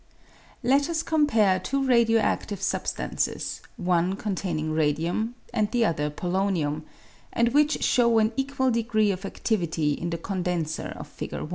[0.63, 6.85] Let us compare two radio adtive substances, one con taining radium and the other polonium,
[7.31, 11.35] and which show an equal degree of adtivity in the condenser of Fig.